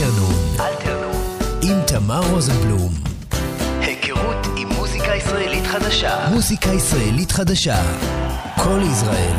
[0.00, 0.34] אלתרנון.
[1.62, 2.92] עם תמר רוזנבלום.
[3.80, 6.28] היכרות עם מוזיקה ישראלית חדשה.
[6.32, 7.76] מוזיקה ישראלית חדשה.
[8.56, 9.36] כל ישראל.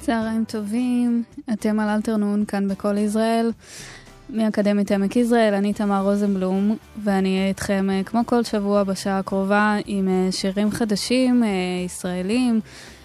[0.00, 1.22] צהריים טובים,
[1.52, 3.50] אתם על אלתרנון כאן בכל ישראל.
[4.34, 9.76] מאקדמית עמק יזרעאל, אני תמר רוזנבלום, ואני אהיה איתכם אה, כמו כל שבוע בשעה הקרובה
[9.86, 11.48] עם אה, שירים חדשים, אה,
[11.86, 12.60] ישראלים,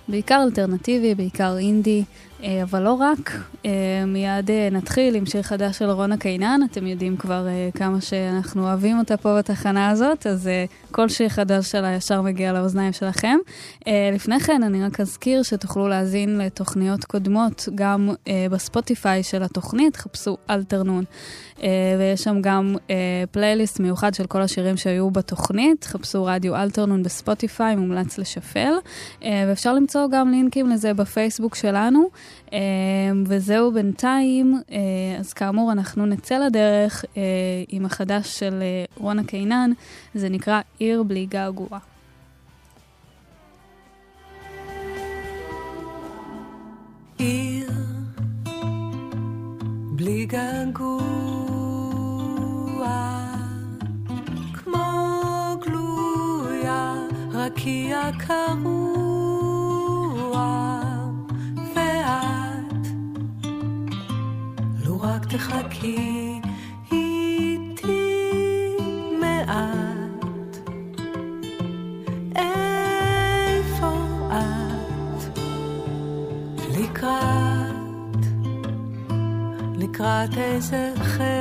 [0.07, 2.03] בעיקר אלטרנטיבי, בעיקר אינדי,
[2.63, 3.31] אבל לא רק.
[4.07, 9.17] מיד נתחיל עם שיר חדש של רונה קינן, אתם יודעים כבר כמה שאנחנו אוהבים אותה
[9.17, 10.49] פה בתחנה הזאת, אז
[10.91, 13.38] כל שיר חדש שלה ישר מגיע לאוזניים שלכם.
[14.13, 18.09] לפני כן, אני רק אזכיר שתוכלו להאזין לתוכניות קודמות גם
[18.52, 21.03] בספוטיפיי של התוכנית, חפשו אלתרנון.
[21.64, 25.83] אה, ויש שם גם אה, פלייליסט מיוחד של כל השירים שהיו בתוכנית.
[25.83, 28.73] חפשו רדיו אלתרנון בספוטיפיי, מומלץ לשפל.
[29.23, 32.09] אה, ואפשר למצוא גם לינקים לזה בפייסבוק שלנו.
[33.25, 34.61] וזהו בינתיים,
[35.19, 37.05] אז כאמור, אנחנו נצא לדרך
[37.67, 38.63] עם החדש של
[38.97, 39.71] רונה קינן,
[40.13, 41.80] זה נקרא עיר בלי געגוע.
[47.17, 47.71] עיר
[49.95, 51.19] בלי געגוע
[57.33, 59.09] רקיע קרוע,
[62.00, 62.88] ואת,
[64.86, 66.42] לו רק תחכי
[66.92, 68.75] איתי
[69.22, 70.58] מעט.
[72.36, 73.92] איפה
[74.27, 75.39] את?
[76.80, 78.25] לקראת,
[79.77, 81.39] לקראת איזה חסד.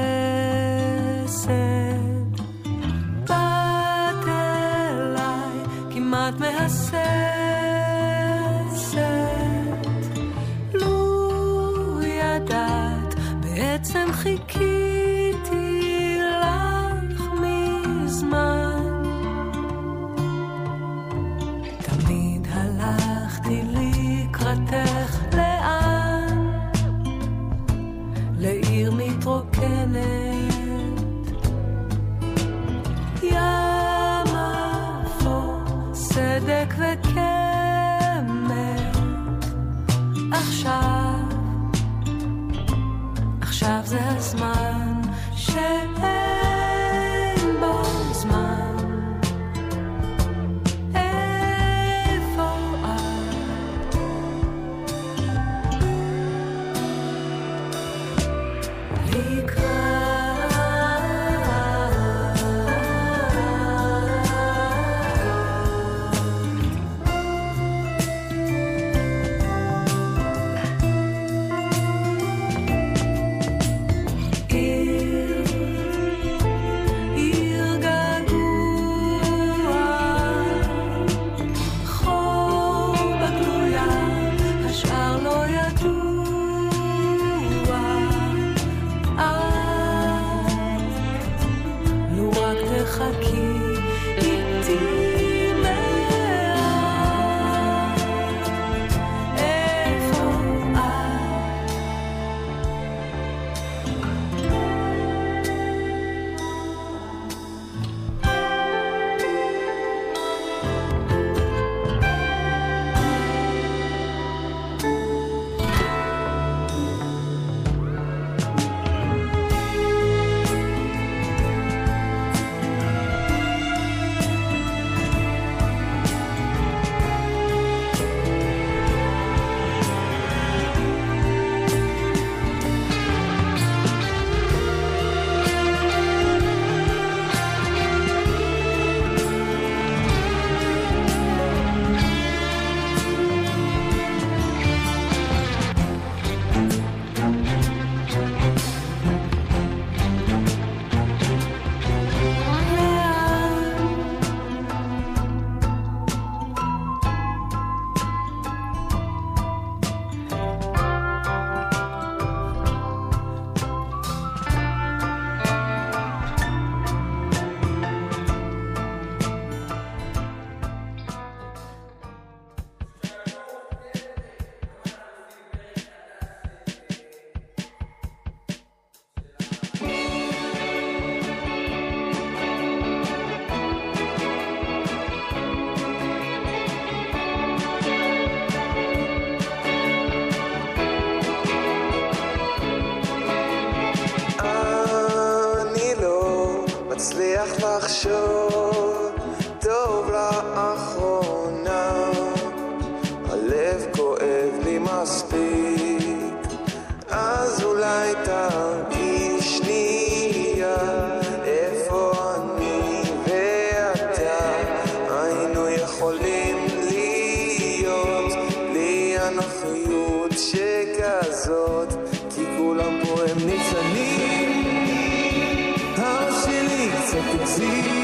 [227.58, 227.97] קצת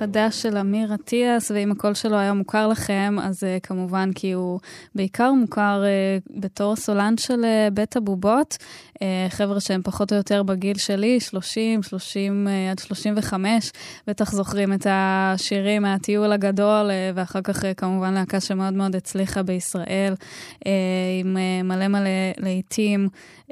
[0.00, 4.12] האהבות זה חדש של אמיר אטיאס, ואם הקול שלו היה מוכר לכם, אז uh, כמובן
[4.14, 4.60] כי הוא
[4.94, 8.56] בעיקר מוכר uh, בתור סולן של uh, בית הבובות.
[8.94, 13.72] Uh, חבר'ה שהם פחות או יותר בגיל שלי, 30, 30 uh, עד 35,
[14.06, 19.42] בטח זוכרים את השירים מהטיול הגדול, uh, ואחר כך uh, כמובן להקה שמאוד מאוד הצליחה
[19.42, 20.68] בישראל, uh,
[21.20, 23.08] עם uh, מלא מלא להיטים.
[23.48, 23.50] Uh,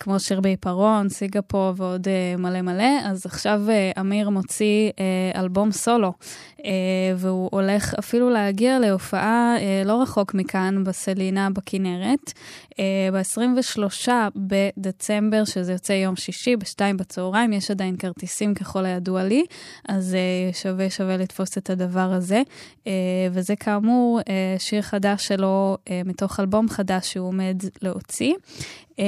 [0.00, 3.00] כמו שיר בעיפרון, סיגה פה ועוד uh, מלא מלא.
[3.04, 6.12] אז עכשיו uh, אמיר מוציא uh, אלבום סולו,
[6.58, 6.62] uh,
[7.16, 12.32] והוא הולך אפילו להגיע להופעה uh, לא רחוק מכאן, בסלינה בכנרת,
[12.70, 12.74] uh,
[13.12, 19.44] ב-23 בדצמבר, שזה יוצא יום שישי, בשתיים בצהריים, יש עדיין כרטיסים ככל הידוע לי,
[19.88, 20.16] אז
[20.52, 22.42] שווה שווה לתפוס את הדבר הזה.
[23.32, 24.20] וזה כאמור
[24.58, 28.34] שיר חדש שלו מתוך אלבום חדש שהוא עומד להוציא.
[28.98, 29.00] Um,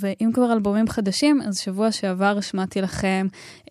[0.00, 3.26] ואם כבר אלבומים חדשים, אז שבוע שעבר השמעתי לכם,
[3.66, 3.70] um,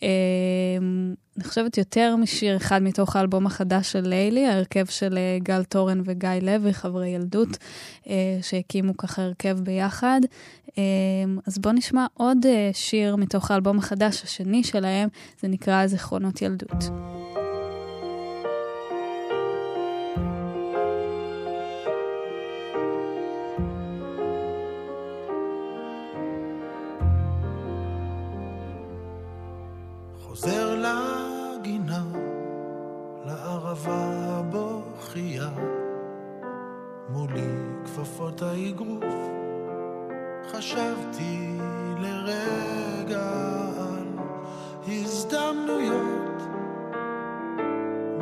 [1.38, 6.02] אני חושבת יותר משיר אחד מתוך האלבום החדש של לילי, ההרכב של uh, גל תורן
[6.06, 8.08] וגיא לוי, חברי ילדות, uh,
[8.42, 10.22] שהקימו ככה הרכב ביחד.
[10.68, 10.72] Um,
[11.48, 15.10] אז בואו נשמע עוד uh, שיר מתוך האלבום החדש, השני שלהם,
[15.42, 16.84] זה נקרא זיכרונות ילדות.
[33.88, 35.50] לערבה הבוכייה,
[37.10, 37.48] מולי
[37.86, 39.04] כפפות האגרוף,
[40.52, 41.58] חשבתי
[42.02, 43.30] לרגע
[43.78, 44.08] על
[44.88, 46.42] הזדמנויות,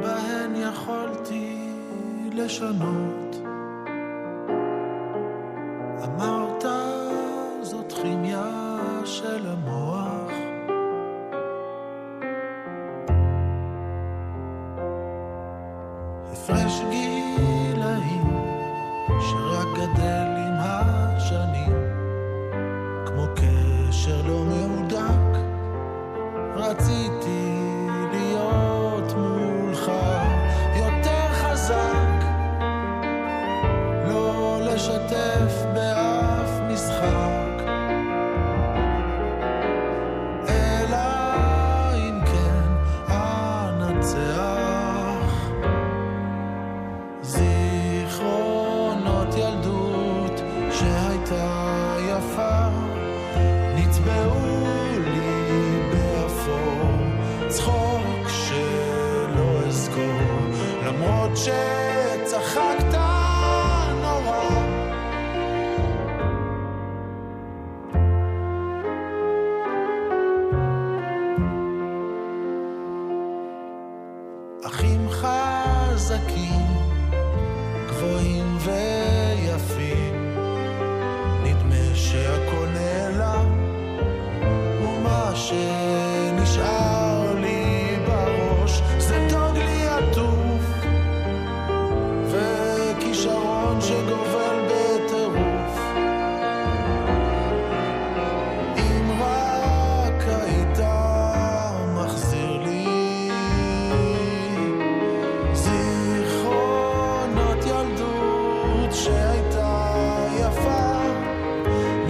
[0.02, 1.58] בהן יכולתי
[2.32, 3.29] לשנות.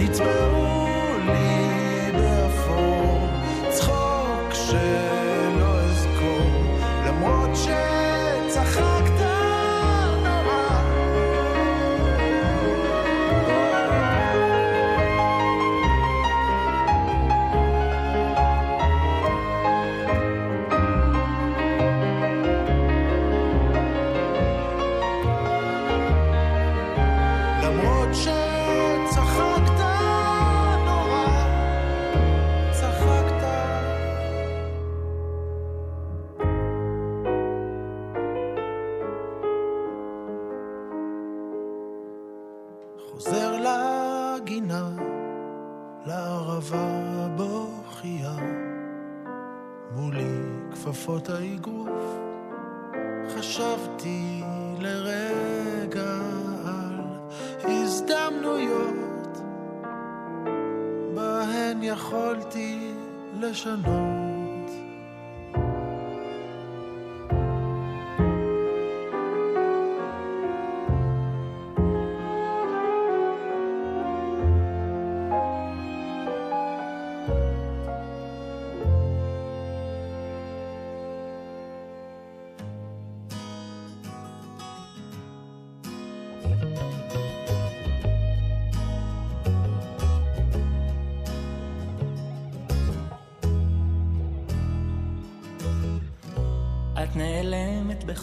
[0.00, 0.49] Niets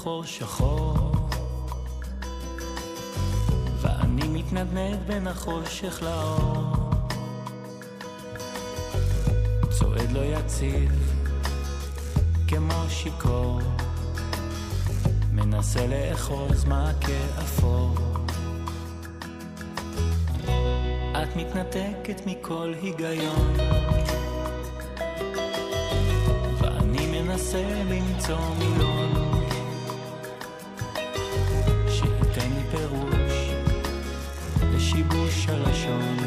[0.08, 1.12] בחור שחור.
[3.82, 6.76] ואני מתנדנד בין החושך לאור.
[9.70, 11.14] צועד לא יציב
[12.48, 13.60] כמו שיכור.
[15.32, 17.96] מנסה לאחוז מעקה אפור
[21.12, 23.54] את מתנתקת מכל היגיון.
[26.60, 29.17] ואני מנסה למצוא מילון
[35.48, 36.18] לשיבוש הלשון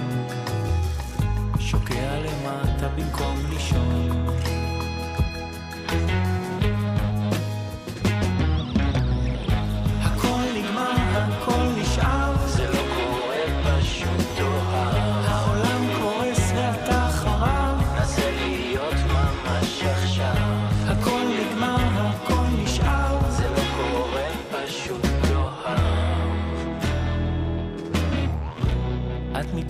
[1.59, 4.27] שוקע למטה במקום לישון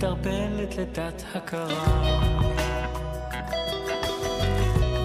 [0.01, 1.67] מתערפלת לתת הכרה.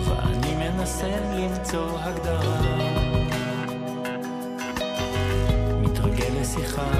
[0.04, 2.60] ואני מנסה למצוא הגדרה.
[5.80, 6.90] מתרגל לשיחה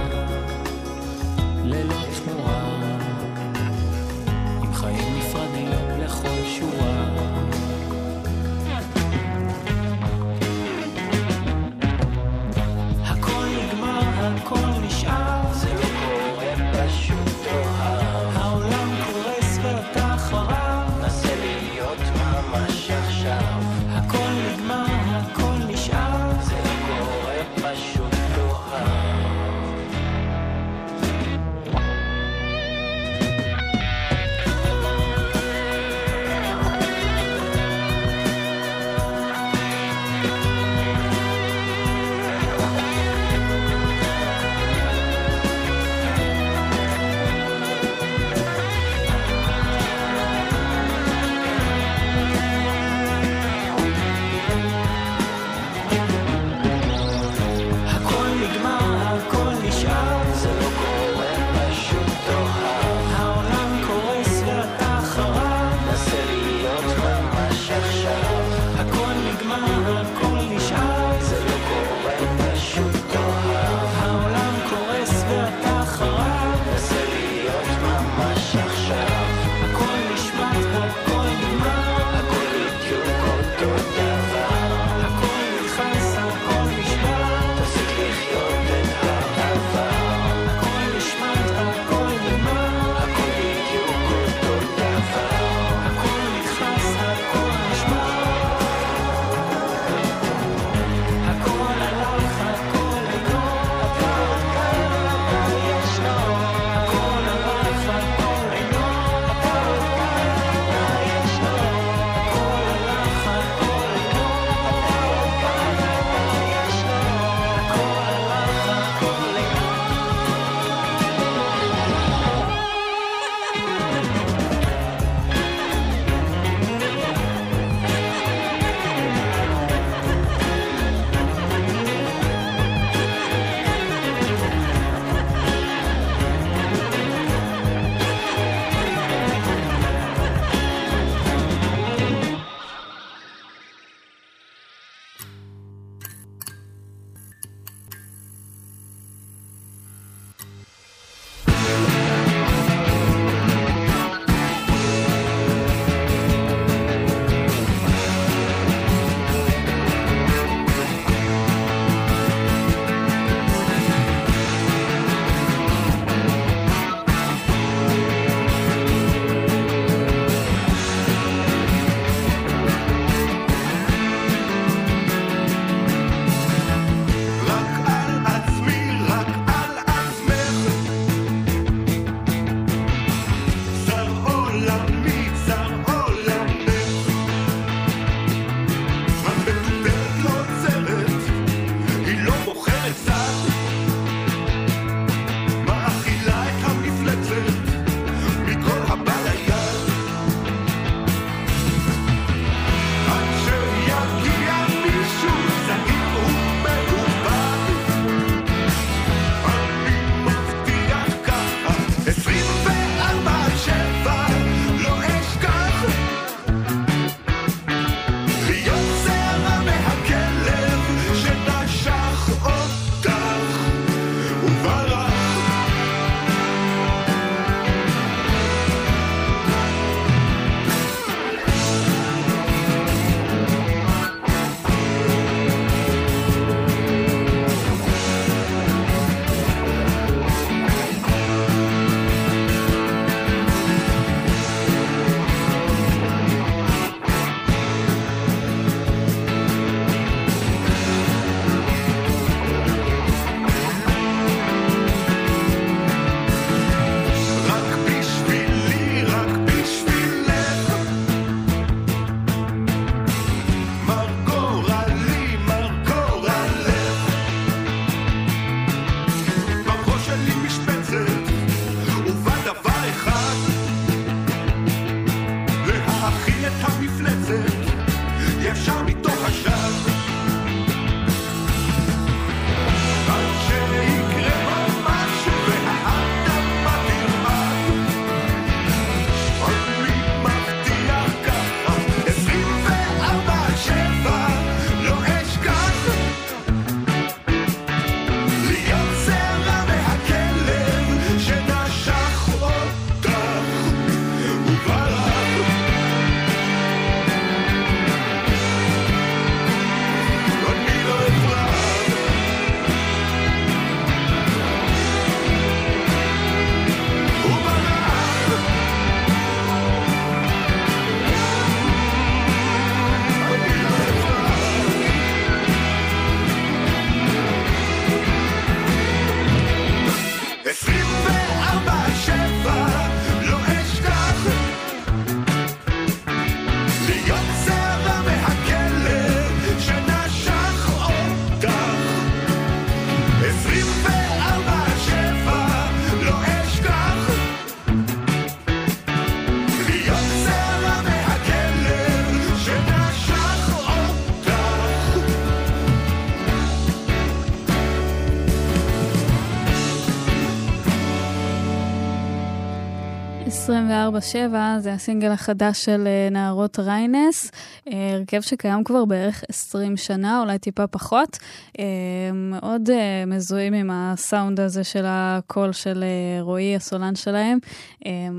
[364.00, 367.30] 947 זה הסינגל החדש של אה, נערות ריינס,
[367.72, 371.18] אה, הרכב שקיים כבר בערך 20 שנה, אולי טיפה פחות.
[371.59, 371.64] אה,
[372.12, 372.70] מאוד
[373.06, 375.85] מזוהים עם הסאונד הזה של הקול של
[376.20, 377.38] רועי, הסולן שלהם.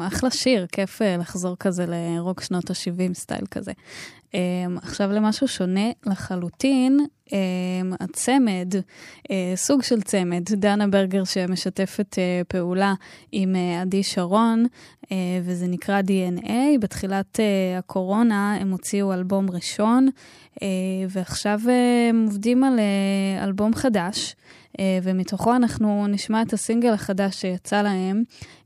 [0.08, 3.72] אחלה שיר, כיף לחזור כזה לרוק שנות ה-70 סטייל כזה.
[4.32, 4.38] Um,
[4.82, 7.32] עכשיו למשהו שונה לחלוטין, um,
[8.00, 12.94] הצמד, uh, סוג של צמד, דנה ברגר שמשתפת uh, פעולה
[13.32, 14.66] עם uh, עדי שרון,
[15.44, 16.52] וזה נקרא DNA.
[16.82, 17.40] בתחילת
[17.78, 20.10] הקורונה הם הוציאו אלבום ראשון,
[21.10, 21.60] ועכשיו
[22.10, 22.80] הם עובדים על
[23.44, 24.36] אלבום חדש.
[25.04, 28.24] ומתוכו אנחנו נשמע את הסינגל החדש שיצא להם,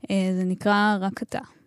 [0.08, 1.61] זה נקרא רק אתה.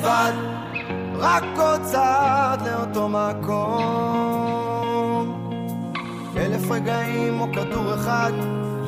[0.00, 0.32] לבד,
[1.18, 4.30] רק עוד צעד לאותו מקום.
[6.36, 8.32] אלף רגעים או כדור אחד,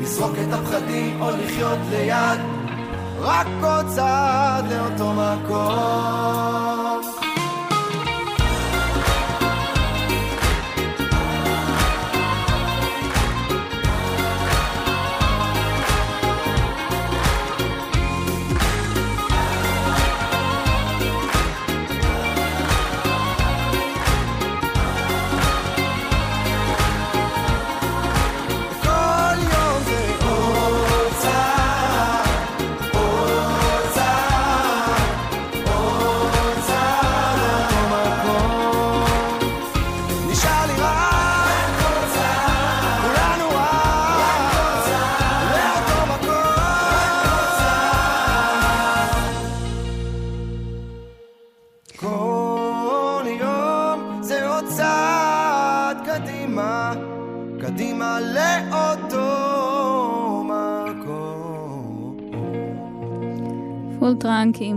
[0.00, 2.40] לזרוק את הפחדים או לחיות ליד,
[3.20, 6.31] רק עוד צעד לאותו מקום.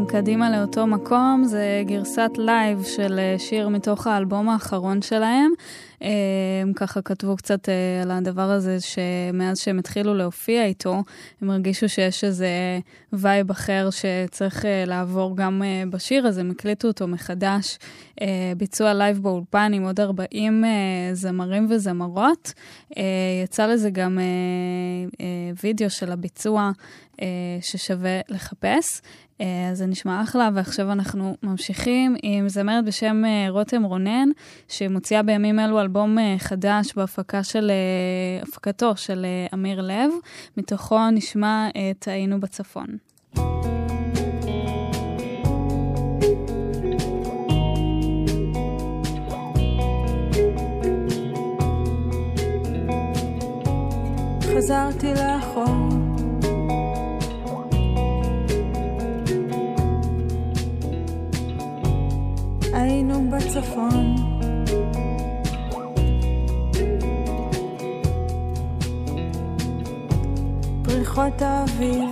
[0.07, 5.51] קדימה לאותו מקום, זה גרסת לייב של אה, שיר מתוך האלבום האחרון שלהם.
[6.01, 6.09] אה,
[6.61, 11.03] הם ככה כתבו קצת אה, על הדבר הזה שמאז שהם התחילו להופיע איתו,
[11.41, 12.47] הם הרגישו שיש איזה
[13.13, 17.77] vibe אחר שצריך לעבור גם בשיר הזה, הם הקליטו אותו מחדש.
[18.57, 20.63] ביצוע לייב באולפן עם עוד 40
[21.13, 22.53] זמרים וזמרות.
[23.43, 24.19] יצא לזה גם
[25.63, 26.71] וידאו של הביצוע
[27.61, 29.01] ששווה לחפש.
[29.41, 34.29] אה, זה נשמע אחלה, ועכשיו אנחנו ממשיכים עם זמרת בשם אה, רותם רונן,
[34.67, 37.71] שמוציאה בימים אלו אלבום אה, חדש בהפקה של,
[38.41, 40.11] הפקתו של אמיר לב.
[40.57, 42.87] מתוכו נשמע את היינו בצפון.
[54.57, 55.84] חזרתי לאחור
[62.75, 64.15] היינו בצפון.
[70.83, 72.09] פריחות האביב.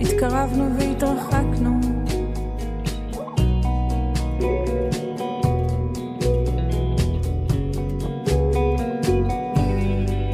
[0.00, 1.80] התקרבנו והתרחקנו.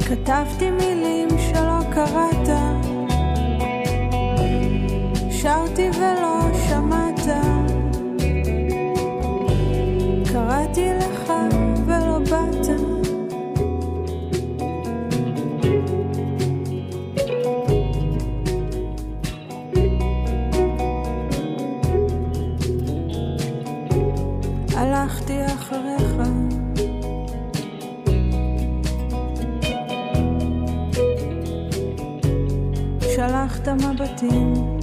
[0.09, 2.34] כתבתי מילים שלא קראת
[5.45, 7.19] שרתי ולא שמעת,
[10.33, 11.33] קראתי לך
[11.85, 12.67] ולא באת.
[24.75, 26.15] הלכתי אחריך.
[33.15, 34.74] שלחת מבטים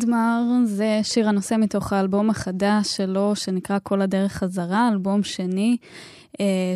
[0.00, 5.76] פלדמר זה שיר הנושא מתוך האלבום החדש שלו, שנקרא כל הדרך חזרה, אלבום שני,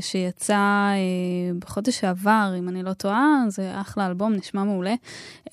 [0.01, 4.95] שיצא אה, בחודש שעבר, אם אני לא טועה, זה אחלה אלבום, נשמע מעולה.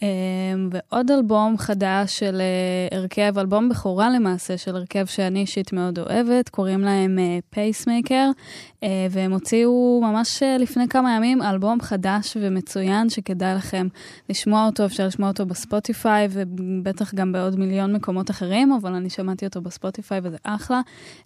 [0.04, 0.08] אה,
[0.72, 6.50] ועוד אלבום חדש של אה, הרכב, אלבום בכורה למעשה, של הרכב שאני אישית מאוד אוהבת,
[6.50, 8.32] קוראים להם פייסמייקר,
[8.84, 13.88] אה, והם הוציאו ממש אה, לפני כמה ימים אלבום חדש ומצוין, שכדאי לכם
[14.30, 19.46] לשמוע אותו, אפשר לשמוע אותו בספוטיפיי, ובטח גם בעוד מיליון מקומות אחרים, אבל אני שמעתי
[19.46, 20.82] אותו בספוטיפיי וזה אחלה.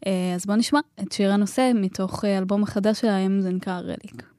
[0.08, 4.37] אה, אז בואו נשמע את שיר הנושא מתוך אה, אלבום החדש שלהם, זה נקרא רליק.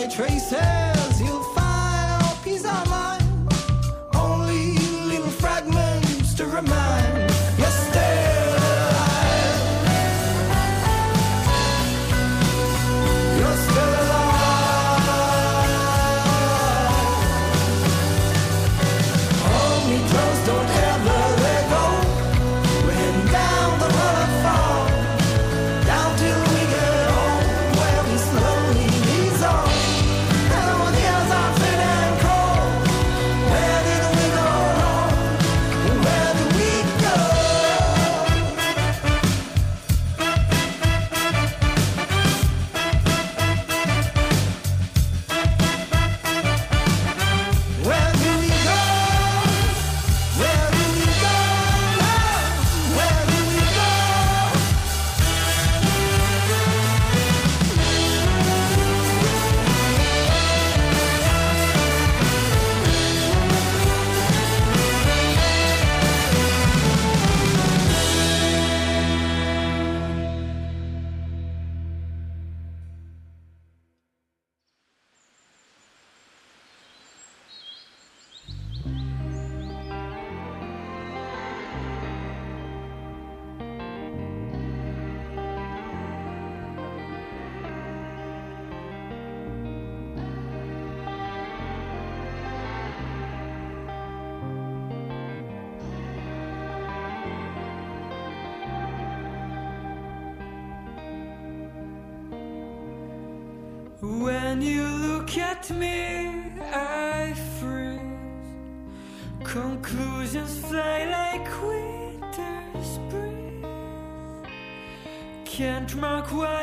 [0.00, 0.69] I trace it.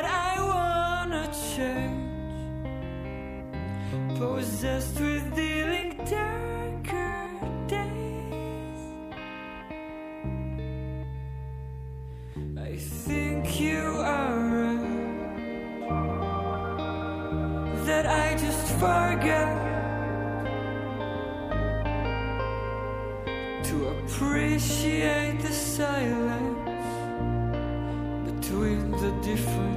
[0.07, 2.03] I wanna change.
[4.17, 7.29] Possessed with dealing darker
[7.67, 8.81] days.
[12.57, 14.37] I think you are.
[17.85, 19.47] That I just forget
[23.63, 26.87] to appreciate the silence
[28.29, 29.76] between the different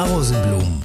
[0.00, 0.80] תמר רוזנבלום.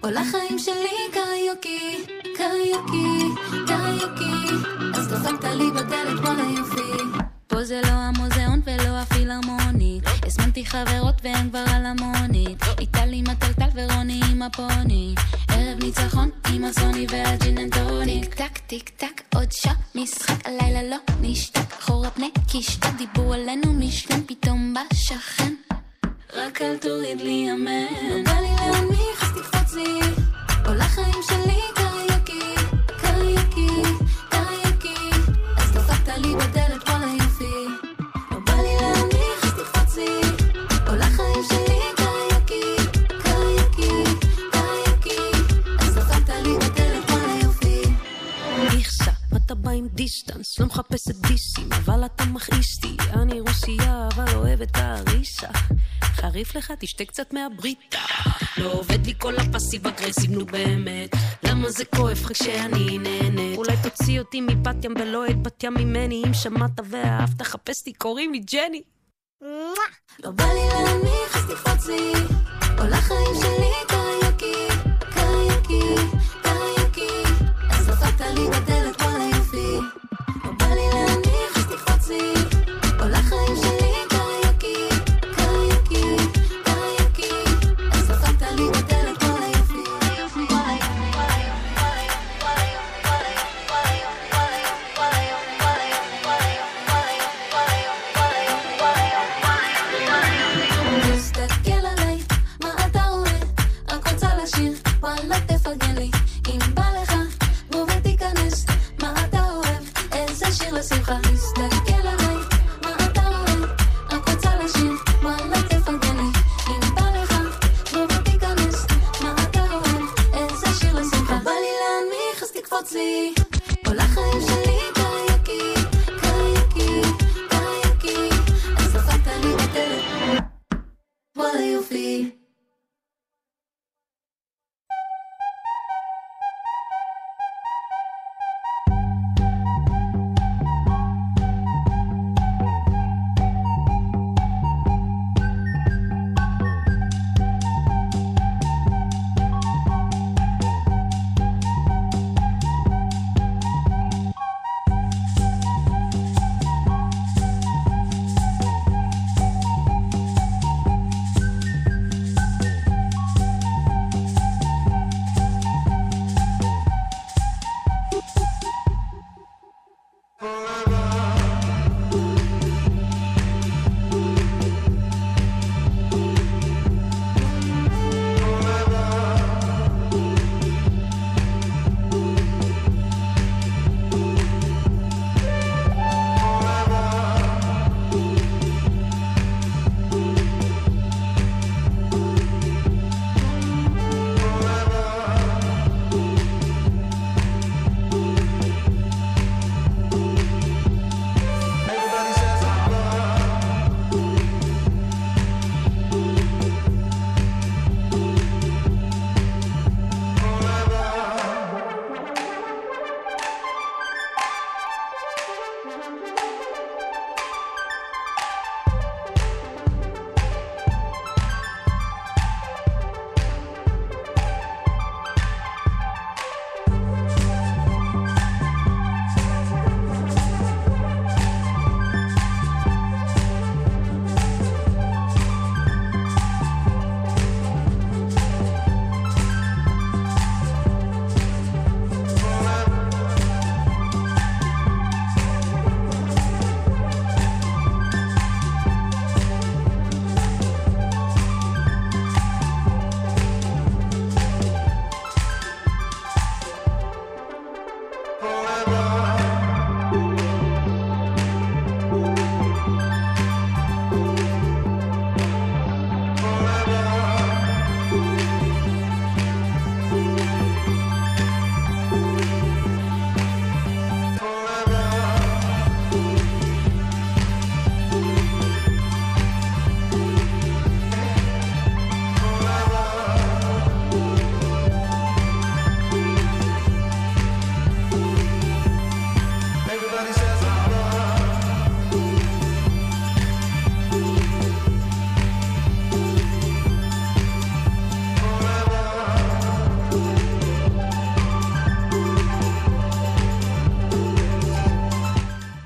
[0.00, 2.04] כל החיים שלי קריוקי,
[2.36, 3.18] קריוקי,
[3.66, 4.54] קריוקי.
[4.94, 7.02] אז דפקת לי בדלת וואלה יופי.
[7.46, 8.91] פה זה לא המוזיאון ולא
[9.22, 12.62] הפילהרמונית הזמנתי חברות והן כבר על המונית.
[12.80, 15.14] איטל עם הטלטל ורוני עם הפוני.
[15.48, 20.82] ערב ניצחון עם הסוני וה gin and tonic טק טיק טק עוד שעה משחק הלילה
[20.82, 21.72] לא נשתק.
[21.80, 25.54] אחורה פני קישקע דיברו עלינו משלם פתאום בא שכן.
[26.34, 27.68] רק אל תוריד לי אמן.
[28.10, 30.00] לא בא לי להנמיך, אז תקפוץ לי.
[30.64, 31.81] כל החיים שלי
[49.62, 52.96] בא עם distance, לא מחפשת דיסים, אבל אתה מכעיס אותי.
[53.12, 55.48] אני רוסייה, אבל אוהב את האריסה.
[56.04, 57.98] חריף לך, תשתה קצת מהבריטה.
[58.58, 61.10] לא עובד לי כל ה passive aggressive, נו באמת.
[61.42, 63.58] למה זה כואב לך כשאני נהנית?
[63.58, 66.22] אולי תוציא אותי מבת ים ולא את בת ים ממני.
[66.26, 68.82] אם שמעת ואהבת, חפש אותי, קוראים לי ג'ני.
[70.22, 72.12] לא בא לי להנמיך, אז תקפוץ לי.
[72.78, 74.66] כל החיים שלי קריוקי,
[75.14, 75.94] קריוקי,
[76.42, 77.22] קריוקי.
[77.70, 78.81] אז דפקת לי בדלת,
[82.10, 82.41] להנמיך,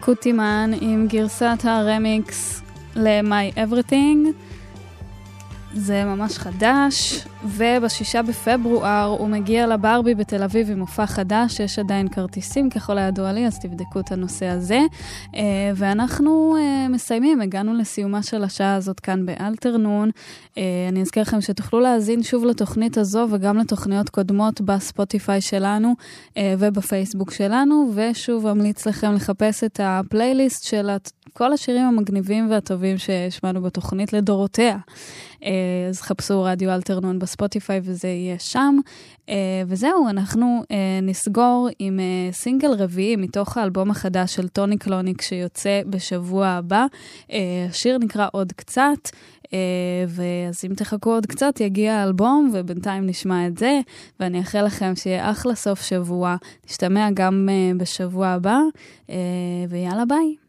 [0.06, 2.62] קוטימן עם גרסת הרמיקס
[2.96, 4.28] ל-My Everything.
[5.74, 7.24] זה ממש חדש,
[7.56, 13.32] ובשישה בפברואר הוא מגיע לברבי בתל אביב עם מופע חדש, יש עדיין כרטיסים ככל הידוע
[13.32, 14.80] לי, אז תבדקו את הנושא הזה.
[15.34, 15.40] אה,
[15.74, 20.10] ואנחנו אה, מסיימים, הגענו לסיומה של השעה הזאת כאן באלתרנון.
[20.58, 25.94] אה, אני אזכיר לכם שתוכלו להאזין שוב לתוכנית הזו וגם לתוכניות קודמות בספוטיפיי שלנו
[26.58, 30.90] ובפייסבוק שלנו, ושוב אמליץ לכם לחפש את הפלייליסט של
[31.32, 34.78] כל השירים המגניבים והטובים שהשמענו בתוכנית לדורותיה.
[35.88, 37.45] אז חפשו רדיו אלתרנון בספוטיפיי
[37.82, 38.78] וזה יהיה שם.
[39.66, 40.62] וזהו, אנחנו
[41.02, 42.00] נסגור עם
[42.32, 46.86] סינגל רביעי מתוך האלבום החדש של טוני קלוניק שיוצא בשבוע הבא.
[47.68, 49.10] השיר נקרא עוד קצת.
[50.08, 53.80] ואז אם תחכו עוד קצת יגיע האלבום ובינתיים נשמע את זה
[54.20, 56.36] ואני אאחל לכם שיהיה אחלה סוף שבוע,
[56.66, 58.58] נשתמע גם בשבוע הבא
[59.68, 60.45] ויאללה ביי.